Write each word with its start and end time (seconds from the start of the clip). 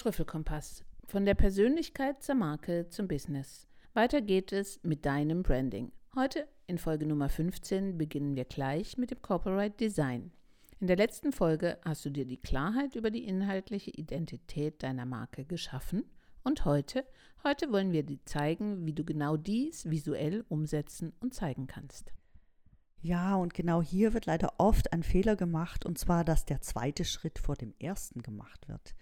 Trüffelkompass. 0.00 0.82
Von 1.08 1.26
der 1.26 1.34
Persönlichkeit 1.34 2.22
zur 2.22 2.34
Marke 2.34 2.88
zum 2.88 3.06
Business. 3.06 3.68
Weiter 3.92 4.22
geht 4.22 4.50
es 4.50 4.80
mit 4.82 5.04
deinem 5.04 5.42
Branding. 5.42 5.92
Heute 6.14 6.48
in 6.66 6.78
Folge 6.78 7.04
Nummer 7.04 7.28
15 7.28 7.98
beginnen 7.98 8.34
wir 8.34 8.46
gleich 8.46 8.96
mit 8.96 9.10
dem 9.10 9.20
Corporate 9.20 9.76
Design. 9.76 10.32
In 10.78 10.86
der 10.86 10.96
letzten 10.96 11.32
Folge 11.32 11.76
hast 11.84 12.02
du 12.06 12.08
dir 12.08 12.24
die 12.24 12.38
Klarheit 12.38 12.96
über 12.96 13.10
die 13.10 13.24
inhaltliche 13.24 13.90
Identität 13.90 14.82
deiner 14.82 15.04
Marke 15.04 15.44
geschaffen 15.44 16.04
und 16.44 16.64
heute, 16.64 17.04
heute 17.44 17.70
wollen 17.70 17.92
wir 17.92 18.02
dir 18.02 18.24
zeigen, 18.24 18.86
wie 18.86 18.94
du 18.94 19.04
genau 19.04 19.36
dies 19.36 19.90
visuell 19.90 20.46
umsetzen 20.48 21.12
und 21.20 21.34
zeigen 21.34 21.66
kannst. 21.66 22.10
Ja, 23.02 23.36
und 23.36 23.52
genau 23.52 23.82
hier 23.82 24.14
wird 24.14 24.24
leider 24.24 24.54
oft 24.56 24.94
ein 24.94 25.02
Fehler 25.02 25.36
gemacht, 25.36 25.84
und 25.84 25.98
zwar, 25.98 26.24
dass 26.24 26.46
der 26.46 26.62
zweite 26.62 27.04
Schritt 27.04 27.38
vor 27.38 27.56
dem 27.56 27.74
ersten 27.78 28.22
gemacht 28.22 28.66
wird. 28.66 28.94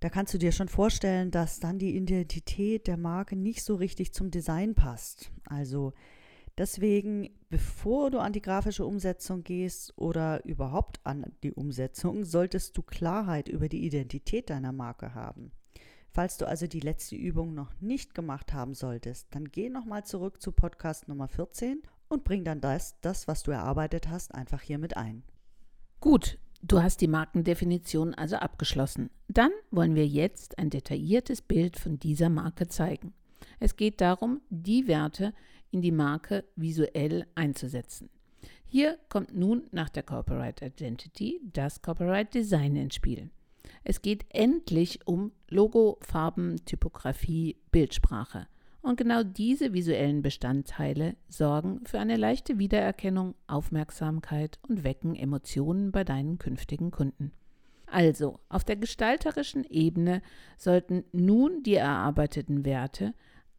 Da 0.00 0.10
kannst 0.10 0.32
du 0.32 0.38
dir 0.38 0.52
schon 0.52 0.68
vorstellen, 0.68 1.30
dass 1.30 1.58
dann 1.58 1.78
die 1.78 1.96
Identität 1.96 2.86
der 2.86 2.96
Marke 2.96 3.34
nicht 3.34 3.64
so 3.64 3.74
richtig 3.74 4.12
zum 4.12 4.30
Design 4.30 4.74
passt. 4.74 5.32
Also 5.44 5.92
deswegen, 6.56 7.30
bevor 7.50 8.10
du 8.10 8.18
an 8.20 8.32
die 8.32 8.42
grafische 8.42 8.86
Umsetzung 8.86 9.42
gehst 9.42 9.92
oder 9.96 10.44
überhaupt 10.44 11.00
an 11.04 11.26
die 11.42 11.52
Umsetzung, 11.52 12.24
solltest 12.24 12.76
du 12.76 12.82
Klarheit 12.82 13.48
über 13.48 13.68
die 13.68 13.84
Identität 13.84 14.50
deiner 14.50 14.72
Marke 14.72 15.14
haben. 15.14 15.50
Falls 16.10 16.36
du 16.36 16.46
also 16.46 16.66
die 16.66 16.80
letzte 16.80 17.16
Übung 17.16 17.54
noch 17.54 17.72
nicht 17.80 18.14
gemacht 18.14 18.52
haben 18.52 18.74
solltest, 18.74 19.26
dann 19.34 19.46
geh 19.46 19.68
nochmal 19.68 20.04
zurück 20.04 20.40
zu 20.40 20.52
Podcast 20.52 21.08
Nummer 21.08 21.28
14 21.28 21.82
und 22.08 22.24
bring 22.24 22.44
dann 22.44 22.60
das, 22.60 23.00
das, 23.00 23.28
was 23.28 23.42
du 23.42 23.50
erarbeitet 23.50 24.08
hast, 24.08 24.34
einfach 24.34 24.62
hier 24.62 24.78
mit 24.78 24.96
ein. 24.96 25.22
Gut, 26.00 26.38
du 26.62 26.82
hast 26.82 27.00
die 27.00 27.08
Markendefinition 27.08 28.14
also 28.14 28.36
abgeschlossen. 28.36 29.10
Dann 29.28 29.50
wollen 29.70 29.94
wir 29.94 30.06
jetzt 30.06 30.58
ein 30.58 30.70
detailliertes 30.70 31.42
Bild 31.42 31.78
von 31.78 31.98
dieser 31.98 32.28
Marke 32.28 32.68
zeigen. 32.68 33.12
Es 33.60 33.76
geht 33.76 34.00
darum, 34.00 34.40
die 34.50 34.86
Werte 34.86 35.34
in 35.70 35.82
die 35.82 35.92
Marke 35.92 36.44
visuell 36.56 37.26
einzusetzen. 37.34 38.08
Hier 38.66 38.98
kommt 39.08 39.34
nun 39.34 39.64
nach 39.72 39.88
der 39.88 40.02
Corporate 40.02 40.64
Identity 40.64 41.40
das 41.52 41.80
Corporate 41.80 42.30
Design 42.30 42.76
ins 42.76 42.94
Spiel. 42.94 43.30
Es 43.82 44.02
geht 44.02 44.26
endlich 44.28 45.06
um 45.06 45.32
Logo, 45.48 45.98
Farben, 46.02 46.56
Typografie, 46.66 47.56
Bildsprache. 47.70 48.46
Und 48.80 48.96
genau 48.96 49.22
diese 49.22 49.72
visuellen 49.72 50.22
Bestandteile 50.22 51.16
sorgen 51.28 51.80
für 51.84 51.98
eine 51.98 52.16
leichte 52.16 52.58
Wiedererkennung, 52.58 53.34
Aufmerksamkeit 53.46 54.58
und 54.68 54.84
wecken 54.84 55.14
Emotionen 55.16 55.90
bei 55.90 56.04
deinen 56.04 56.38
künftigen 56.38 56.90
Kunden. 56.90 57.32
Also, 57.86 58.38
auf 58.48 58.64
der 58.64 58.76
gestalterischen 58.76 59.64
Ebene 59.64 60.22
sollten 60.56 61.04
nun 61.12 61.62
die 61.62 61.74
erarbeiteten 61.74 62.64
Werte 62.64 63.14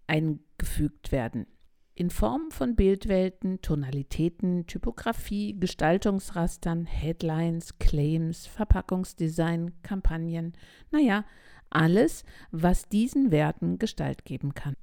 eingefügt 0.08 1.12
werden. 1.12 1.48
In 1.96 2.10
Form 2.10 2.50
von 2.52 2.76
Bildwelten, 2.76 3.62
Tonalitäten, 3.62 4.68
Typografie, 4.68 5.60
Gestaltungsrastern, 5.60 6.86
Headlines, 6.86 7.78
Claims, 7.78 8.46
Verpackungsdesign, 8.46 9.74
Kampagnen, 9.82 10.54
naja, 10.92 11.26
alles, 11.70 12.24
was 12.52 12.88
diesen 12.88 13.32
Werten 13.32 13.80
Gestalt 13.80 14.24
geben 14.24 14.54
kann. 14.54 14.76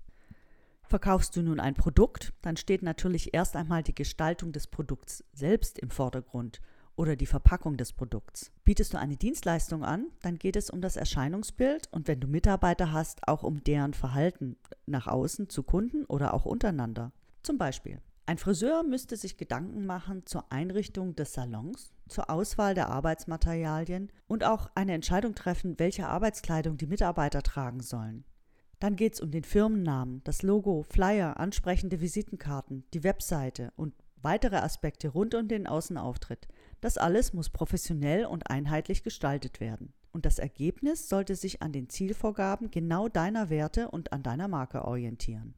Verkaufst 0.88 1.34
du 1.34 1.42
nun 1.42 1.58
ein 1.58 1.74
Produkt, 1.74 2.32
dann 2.42 2.56
steht 2.56 2.82
natürlich 2.82 3.34
erst 3.34 3.56
einmal 3.56 3.82
die 3.82 3.94
Gestaltung 3.94 4.52
des 4.52 4.68
Produkts 4.68 5.24
selbst 5.32 5.80
im 5.80 5.90
Vordergrund 5.90 6.60
oder 6.94 7.16
die 7.16 7.26
Verpackung 7.26 7.76
des 7.76 7.92
Produkts. 7.92 8.52
Bietest 8.64 8.94
du 8.94 8.98
eine 8.98 9.16
Dienstleistung 9.16 9.84
an, 9.84 10.06
dann 10.22 10.38
geht 10.38 10.54
es 10.54 10.70
um 10.70 10.80
das 10.80 10.96
Erscheinungsbild 10.96 11.88
und 11.90 12.06
wenn 12.06 12.20
du 12.20 12.28
Mitarbeiter 12.28 12.92
hast, 12.92 13.26
auch 13.26 13.42
um 13.42 13.64
deren 13.64 13.94
Verhalten 13.94 14.56
nach 14.86 15.08
außen 15.08 15.48
zu 15.48 15.64
Kunden 15.64 16.04
oder 16.04 16.32
auch 16.32 16.44
untereinander. 16.44 17.12
Zum 17.42 17.58
Beispiel, 17.58 18.00
ein 18.24 18.38
Friseur 18.38 18.84
müsste 18.84 19.16
sich 19.16 19.36
Gedanken 19.36 19.86
machen 19.86 20.24
zur 20.24 20.50
Einrichtung 20.52 21.16
des 21.16 21.32
Salons, 21.32 21.92
zur 22.08 22.30
Auswahl 22.30 22.74
der 22.74 22.90
Arbeitsmaterialien 22.90 24.10
und 24.28 24.44
auch 24.44 24.70
eine 24.76 24.94
Entscheidung 24.94 25.34
treffen, 25.34 25.78
welche 25.78 26.08
Arbeitskleidung 26.08 26.76
die 26.76 26.86
Mitarbeiter 26.86 27.42
tragen 27.42 27.80
sollen. 27.80 28.24
Dann 28.78 28.96
geht 28.96 29.14
es 29.14 29.20
um 29.20 29.30
den 29.30 29.44
Firmennamen, 29.44 30.22
das 30.24 30.42
Logo, 30.42 30.82
Flyer, 30.82 31.40
ansprechende 31.40 32.00
Visitenkarten, 32.00 32.84
die 32.92 33.04
Webseite 33.04 33.72
und 33.76 33.94
weitere 34.20 34.56
Aspekte 34.56 35.08
rund 35.08 35.34
um 35.34 35.48
den 35.48 35.66
Außenauftritt. 35.66 36.48
Das 36.80 36.98
alles 36.98 37.32
muss 37.32 37.48
professionell 37.48 38.26
und 38.26 38.50
einheitlich 38.50 39.02
gestaltet 39.02 39.60
werden. 39.60 39.94
Und 40.12 40.26
das 40.26 40.38
Ergebnis 40.38 41.08
sollte 41.08 41.36
sich 41.36 41.62
an 41.62 41.72
den 41.72 41.88
Zielvorgaben 41.88 42.70
genau 42.70 43.08
deiner 43.08 43.50
Werte 43.50 43.90
und 43.90 44.12
an 44.12 44.22
deiner 44.22 44.48
Marke 44.48 44.84
orientieren. 44.84 45.54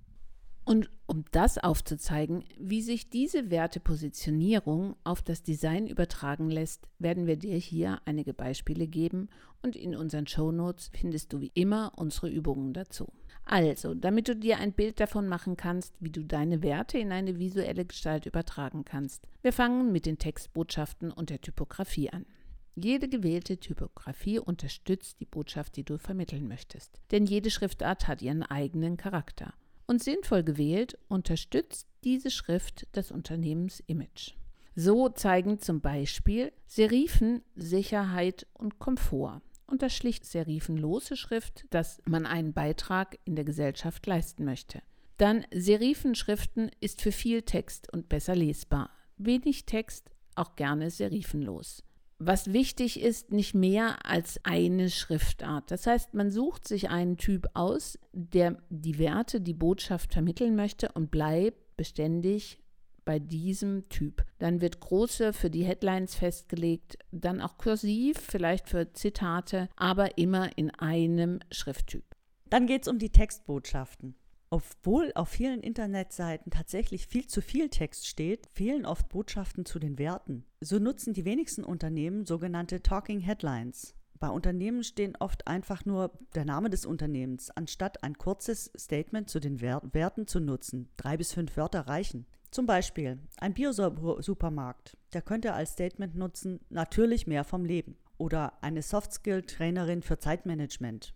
Und 0.68 0.90
um 1.06 1.24
das 1.30 1.56
aufzuzeigen, 1.56 2.44
wie 2.58 2.82
sich 2.82 3.08
diese 3.08 3.50
Wertepositionierung 3.50 4.96
auf 5.02 5.22
das 5.22 5.42
Design 5.42 5.86
übertragen 5.86 6.50
lässt, 6.50 6.90
werden 6.98 7.26
wir 7.26 7.38
dir 7.38 7.56
hier 7.56 8.02
einige 8.04 8.34
Beispiele 8.34 8.86
geben 8.86 9.30
und 9.62 9.76
in 9.76 9.96
unseren 9.96 10.26
Shownotes 10.26 10.90
findest 10.92 11.32
du 11.32 11.40
wie 11.40 11.52
immer 11.54 11.92
unsere 11.96 12.28
Übungen 12.28 12.74
dazu. 12.74 13.10
Also, 13.46 13.94
damit 13.94 14.28
du 14.28 14.36
dir 14.36 14.58
ein 14.58 14.74
Bild 14.74 15.00
davon 15.00 15.26
machen 15.26 15.56
kannst, 15.56 15.94
wie 16.00 16.10
du 16.10 16.22
deine 16.22 16.62
Werte 16.62 16.98
in 16.98 17.12
eine 17.12 17.38
visuelle 17.38 17.86
Gestalt 17.86 18.26
übertragen 18.26 18.84
kannst. 18.84 19.26
Wir 19.40 19.54
fangen 19.54 19.90
mit 19.90 20.04
den 20.04 20.18
Textbotschaften 20.18 21.10
und 21.12 21.30
der 21.30 21.40
Typografie 21.40 22.10
an. 22.10 22.26
Jede 22.74 23.08
gewählte 23.08 23.56
Typografie 23.56 24.38
unterstützt 24.38 25.18
die 25.18 25.24
Botschaft, 25.24 25.76
die 25.76 25.84
du 25.84 25.96
vermitteln 25.96 26.46
möchtest. 26.46 27.00
Denn 27.10 27.24
jede 27.24 27.50
Schriftart 27.50 28.06
hat 28.06 28.20
ihren 28.20 28.42
eigenen 28.42 28.98
Charakter 28.98 29.54
und 29.88 30.02
sinnvoll 30.02 30.44
gewählt 30.44 30.96
unterstützt 31.08 31.88
diese 32.04 32.30
Schrift 32.30 32.86
das 32.92 33.10
Unternehmensimage. 33.10 34.34
So 34.76 35.08
zeigen 35.08 35.58
zum 35.58 35.80
Beispiel 35.80 36.52
Serifen 36.68 37.42
Sicherheit 37.56 38.46
und 38.54 38.78
Komfort 38.78 39.42
und 39.66 39.82
das 39.82 39.92
schlicht 39.92 40.24
serifenlose 40.24 41.16
Schrift, 41.16 41.64
dass 41.70 42.00
man 42.04 42.26
einen 42.26 42.52
Beitrag 42.52 43.18
in 43.24 43.34
der 43.34 43.44
Gesellschaft 43.44 44.06
leisten 44.06 44.44
möchte. 44.44 44.80
Dann 45.16 45.44
Serifenschriften 45.52 46.70
ist 46.78 47.02
für 47.02 47.10
viel 47.10 47.42
Text 47.42 47.92
und 47.92 48.08
besser 48.08 48.36
lesbar. 48.36 48.90
Wenig 49.16 49.66
Text, 49.66 50.12
auch 50.36 50.54
gerne 50.54 50.90
serifenlos 50.90 51.82
was 52.18 52.52
wichtig 52.52 53.00
ist, 53.00 53.32
nicht 53.32 53.54
mehr 53.54 54.04
als 54.04 54.40
eine 54.44 54.90
Schriftart. 54.90 55.70
Das 55.70 55.86
heißt, 55.86 56.14
man 56.14 56.30
sucht 56.30 56.66
sich 56.66 56.90
einen 56.90 57.16
Typ 57.16 57.48
aus, 57.54 57.98
der 58.12 58.60
die 58.70 58.98
Werte, 58.98 59.40
die 59.40 59.54
Botschaft 59.54 60.12
vermitteln 60.12 60.56
möchte 60.56 60.90
und 60.92 61.10
bleibt 61.10 61.76
beständig 61.76 62.58
bei 63.04 63.18
diesem 63.18 63.88
Typ. 63.88 64.24
Dann 64.38 64.60
wird 64.60 64.80
große 64.80 65.32
für 65.32 65.48
die 65.48 65.64
Headlines 65.64 66.14
festgelegt, 66.14 66.98
dann 67.10 67.40
auch 67.40 67.56
kursiv, 67.56 68.18
vielleicht 68.18 68.68
für 68.68 68.92
Zitate, 68.92 69.68
aber 69.76 70.18
immer 70.18 70.58
in 70.58 70.70
einem 70.70 71.40
Schrifttyp. 71.50 72.04
Dann 72.50 72.66
geht 72.66 72.82
es 72.82 72.88
um 72.88 72.98
die 72.98 73.10
Textbotschaften. 73.10 74.14
Obwohl 74.50 75.12
auf 75.14 75.28
vielen 75.28 75.60
Internetseiten 75.60 76.50
tatsächlich 76.50 77.06
viel 77.06 77.26
zu 77.26 77.42
viel 77.42 77.68
Text 77.68 78.06
steht, 78.06 78.48
fehlen 78.54 78.86
oft 78.86 79.08
Botschaften 79.08 79.66
zu 79.66 79.78
den 79.78 79.98
Werten. 79.98 80.44
So 80.60 80.78
nutzen 80.78 81.12
die 81.12 81.26
wenigsten 81.26 81.64
Unternehmen 81.64 82.24
sogenannte 82.24 82.82
Talking 82.82 83.20
Headlines. 83.20 83.94
Bei 84.18 84.30
Unternehmen 84.30 84.82
stehen 84.82 85.16
oft 85.20 85.46
einfach 85.46 85.84
nur 85.84 86.10
der 86.34 86.44
Name 86.44 86.70
des 86.70 86.86
Unternehmens, 86.86 87.50
anstatt 87.50 88.02
ein 88.02 88.18
kurzes 88.18 88.72
Statement 88.76 89.28
zu 89.30 89.38
den 89.38 89.60
Werten 89.60 90.26
zu 90.26 90.40
nutzen. 90.40 90.88
Drei 90.96 91.16
bis 91.16 91.32
fünf 91.32 91.56
Wörter 91.56 91.82
reichen. 91.86 92.26
Zum 92.50 92.66
Beispiel 92.66 93.18
ein 93.36 93.54
Biosupermarkt. 93.54 94.96
Der 95.12 95.22
könnte 95.22 95.52
als 95.52 95.72
Statement 95.72 96.16
nutzen, 96.16 96.60
natürlich 96.70 97.26
mehr 97.26 97.44
vom 97.44 97.64
Leben. 97.64 97.96
Oder 98.16 98.60
eine 98.62 98.82
Softskill-Trainerin 98.82 100.02
für 100.02 100.18
Zeitmanagement. 100.18 101.14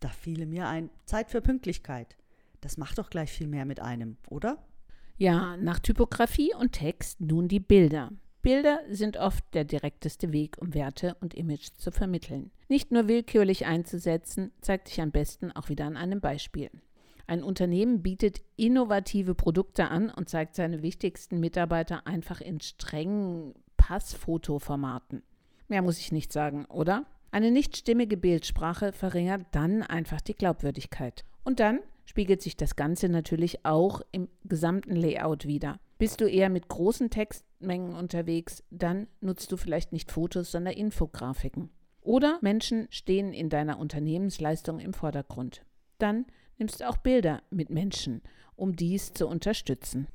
Da 0.00 0.08
fiele 0.08 0.46
mir 0.46 0.68
ein 0.68 0.90
Zeit 1.06 1.30
für 1.30 1.40
Pünktlichkeit. 1.40 2.16
Das 2.66 2.78
macht 2.78 2.98
doch 2.98 3.10
gleich 3.10 3.30
viel 3.30 3.46
mehr 3.46 3.64
mit 3.64 3.78
einem, 3.78 4.16
oder? 4.28 4.58
Ja, 5.18 5.56
nach 5.56 5.78
Typografie 5.78 6.52
und 6.52 6.72
Text 6.72 7.20
nun 7.20 7.46
die 7.46 7.60
Bilder. 7.60 8.10
Bilder 8.42 8.80
sind 8.90 9.18
oft 9.18 9.44
der 9.54 9.62
direkteste 9.62 10.32
Weg, 10.32 10.56
um 10.60 10.74
Werte 10.74 11.16
und 11.20 11.32
Image 11.32 11.68
zu 11.76 11.92
vermitteln. 11.92 12.50
Nicht 12.68 12.90
nur 12.90 13.06
willkürlich 13.06 13.66
einzusetzen, 13.66 14.50
zeigt 14.62 14.88
sich 14.88 15.00
am 15.00 15.12
besten 15.12 15.52
auch 15.52 15.68
wieder 15.68 15.84
an 15.84 15.96
einem 15.96 16.20
Beispiel. 16.20 16.68
Ein 17.28 17.44
Unternehmen 17.44 18.02
bietet 18.02 18.42
innovative 18.56 19.36
Produkte 19.36 19.88
an 19.88 20.10
und 20.10 20.28
zeigt 20.28 20.56
seine 20.56 20.82
wichtigsten 20.82 21.38
Mitarbeiter 21.38 22.04
einfach 22.08 22.40
in 22.40 22.60
strengen 22.60 23.54
Passfotoformaten. 23.76 25.22
Mehr 25.68 25.82
muss 25.82 26.00
ich 26.00 26.10
nicht 26.10 26.32
sagen, 26.32 26.64
oder? 26.64 27.06
Eine 27.30 27.52
nicht 27.52 27.76
stimmige 27.76 28.16
Bildsprache 28.16 28.90
verringert 28.90 29.46
dann 29.52 29.84
einfach 29.84 30.20
die 30.20 30.34
Glaubwürdigkeit. 30.34 31.24
Und 31.44 31.60
dann 31.60 31.78
spiegelt 32.06 32.40
sich 32.40 32.56
das 32.56 32.76
Ganze 32.76 33.10
natürlich 33.10 33.66
auch 33.66 34.00
im 34.12 34.28
gesamten 34.44 34.96
Layout 34.96 35.46
wieder. 35.46 35.78
Bist 35.98 36.20
du 36.20 36.26
eher 36.26 36.48
mit 36.48 36.68
großen 36.68 37.10
Textmengen 37.10 37.94
unterwegs, 37.94 38.62
dann 38.70 39.08
nutzt 39.20 39.52
du 39.52 39.58
vielleicht 39.58 39.92
nicht 39.92 40.10
Fotos, 40.10 40.50
sondern 40.50 40.74
Infografiken. 40.74 41.70
Oder 42.00 42.38
Menschen 42.40 42.86
stehen 42.90 43.32
in 43.32 43.50
deiner 43.50 43.78
Unternehmensleistung 43.78 44.78
im 44.78 44.94
Vordergrund. 44.94 45.62
Dann 45.98 46.26
nimmst 46.56 46.80
du 46.80 46.88
auch 46.88 46.98
Bilder 46.98 47.42
mit 47.50 47.68
Menschen, 47.68 48.22
um 48.54 48.76
dies 48.76 49.12
zu 49.12 49.26
unterstützen. 49.26 50.06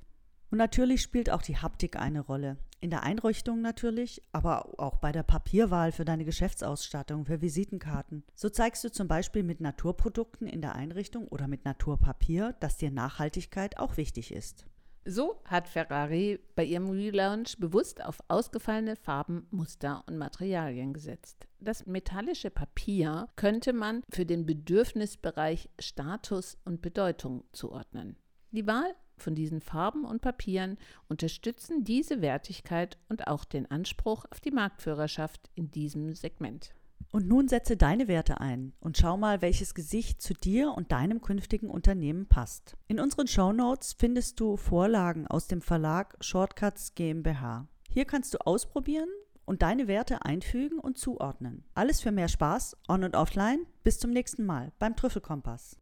Und 0.49 0.57
natürlich 0.57 1.01
spielt 1.01 1.29
auch 1.29 1.41
die 1.41 1.57
Haptik 1.57 1.97
eine 1.97 2.21
Rolle. 2.21 2.57
In 2.83 2.89
der 2.89 3.03
Einrichtung 3.03 3.61
natürlich, 3.61 4.23
aber 4.31 4.79
auch 4.79 4.97
bei 4.97 5.11
der 5.11 5.21
Papierwahl 5.21 5.91
für 5.91 6.03
deine 6.03 6.25
Geschäftsausstattung, 6.25 7.25
für 7.25 7.39
Visitenkarten. 7.39 8.23
So 8.33 8.49
zeigst 8.49 8.83
du 8.83 8.91
zum 8.91 9.07
Beispiel 9.07 9.43
mit 9.43 9.61
Naturprodukten 9.61 10.47
in 10.47 10.61
der 10.61 10.73
Einrichtung 10.75 11.27
oder 11.27 11.47
mit 11.47 11.63
Naturpapier, 11.63 12.55
dass 12.59 12.77
dir 12.77 12.89
Nachhaltigkeit 12.89 13.77
auch 13.77 13.97
wichtig 13.97 14.33
ist. 14.33 14.65
So 15.05 15.41
hat 15.45 15.67
Ferrari 15.67 16.39
bei 16.55 16.63
ihrem 16.63 16.89
Relaunch 16.89 17.57
bewusst 17.59 18.03
auf 18.03 18.17
ausgefallene 18.27 18.95
Farben, 18.95 19.45
Muster 19.51 20.03
und 20.07 20.17
Materialien 20.17 20.91
gesetzt. 20.91 21.47
Das 21.59 21.85
metallische 21.85 22.49
Papier 22.49 23.27
könnte 23.35 23.73
man 23.73 24.01
für 24.09 24.25
den 24.25 24.47
Bedürfnisbereich 24.47 25.69
Status 25.79 26.57
und 26.65 26.81
Bedeutung 26.81 27.43
zuordnen. 27.51 28.15
Die 28.51 28.65
Wahl 28.67 28.95
von 29.21 29.35
diesen 29.35 29.61
Farben 29.61 30.03
und 30.03 30.21
Papieren 30.21 30.77
unterstützen 31.07 31.83
diese 31.83 32.21
Wertigkeit 32.21 32.97
und 33.09 33.27
auch 33.27 33.45
den 33.45 33.69
Anspruch 33.69 34.25
auf 34.31 34.39
die 34.39 34.51
Marktführerschaft 34.51 35.49
in 35.55 35.71
diesem 35.71 36.13
Segment. 36.15 36.73
Und 37.11 37.27
nun 37.27 37.47
setze 37.47 37.75
deine 37.75 38.07
Werte 38.07 38.39
ein 38.39 38.73
und 38.79 38.97
schau 38.97 39.17
mal, 39.17 39.41
welches 39.41 39.73
Gesicht 39.73 40.21
zu 40.21 40.33
dir 40.33 40.73
und 40.73 40.91
deinem 40.91 41.21
künftigen 41.21 41.69
Unternehmen 41.69 42.27
passt. 42.27 42.77
In 42.87 42.99
unseren 42.99 43.27
Show 43.27 43.51
Notes 43.51 43.95
findest 43.97 44.39
du 44.39 44.55
Vorlagen 44.55 45.27
aus 45.27 45.47
dem 45.47 45.61
Verlag 45.61 46.15
Shortcuts 46.21 46.95
GmbH. 46.95 47.67
Hier 47.89 48.05
kannst 48.05 48.33
du 48.33 48.37
ausprobieren 48.39 49.09
und 49.45 49.61
deine 49.61 49.87
Werte 49.87 50.23
einfügen 50.23 50.79
und 50.79 50.97
zuordnen. 50.97 51.65
Alles 51.73 51.99
für 51.99 52.11
mehr 52.11 52.29
Spaß, 52.29 52.77
on 52.87 53.03
und 53.03 53.15
offline. 53.15 53.65
Bis 53.83 53.99
zum 53.99 54.11
nächsten 54.11 54.45
Mal 54.45 54.71
beim 54.79 54.95
Trüffelkompass. 54.95 55.80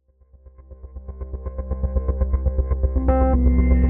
thank 3.10 3.84
you 3.84 3.89